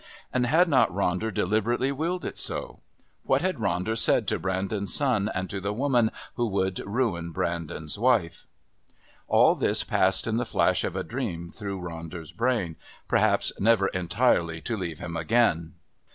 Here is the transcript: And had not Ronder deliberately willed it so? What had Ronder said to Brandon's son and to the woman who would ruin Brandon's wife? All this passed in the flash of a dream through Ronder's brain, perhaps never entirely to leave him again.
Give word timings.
And 0.33 0.47
had 0.47 0.67
not 0.67 0.89
Ronder 0.89 1.31
deliberately 1.31 1.91
willed 1.91 2.25
it 2.25 2.39
so? 2.39 2.79
What 3.21 3.43
had 3.43 3.57
Ronder 3.57 3.95
said 3.95 4.27
to 4.29 4.39
Brandon's 4.39 4.91
son 4.95 5.29
and 5.35 5.47
to 5.51 5.59
the 5.61 5.73
woman 5.75 6.09
who 6.33 6.47
would 6.47 6.79
ruin 6.87 7.31
Brandon's 7.31 7.99
wife? 7.99 8.47
All 9.27 9.53
this 9.53 9.83
passed 9.83 10.25
in 10.25 10.37
the 10.37 10.43
flash 10.47 10.83
of 10.83 10.95
a 10.95 11.03
dream 11.03 11.51
through 11.51 11.81
Ronder's 11.81 12.31
brain, 12.31 12.77
perhaps 13.07 13.51
never 13.59 13.89
entirely 13.89 14.59
to 14.61 14.75
leave 14.75 14.97
him 14.97 15.15
again. 15.15 15.75